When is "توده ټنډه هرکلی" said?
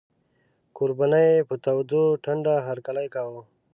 1.63-3.07